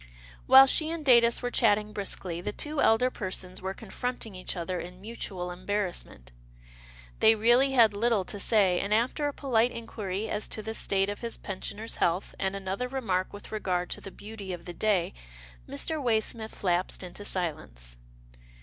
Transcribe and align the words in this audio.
While 0.47 0.65
she 0.65 0.89
and 0.89 1.05
Datus 1.05 1.43
were 1.43 1.51
chatting 1.51 1.93
briskly, 1.93 2.41
the 2.41 2.51
two 2.51 2.81
elder 2.81 3.11
persons 3.11 3.61
were 3.61 3.75
confronting 3.75 4.33
each 4.33 4.57
other 4.57 4.79
in 4.79 4.99
mutual 4.99 5.51
embarrassment. 5.51 6.31
They 7.19 7.35
really 7.35 7.73
had 7.73 7.93
little 7.93 8.25
to 8.25 8.39
say, 8.39 8.79
and 8.79 8.95
after 8.95 9.27
a 9.27 9.31
polite 9.33 9.69
inquiry 9.71 10.27
as 10.27 10.47
to 10.47 10.63
the 10.63 10.73
state 10.73 11.11
of 11.11 11.21
his 11.21 11.37
pensioner's 11.37 11.97
health, 11.97 12.33
and 12.39 12.55
another 12.55 12.87
remark 12.87 13.31
with 13.31 13.51
regard 13.51 13.91
to 13.91 14.01
the 14.01 14.09
beauty 14.09 14.51
of 14.53 14.65
the 14.65 14.73
day, 14.73 15.13
Mr. 15.69 16.01
Waysmith 16.03 16.63
lapsed 16.63 17.03
into 17.03 17.23
silence. 17.23 17.97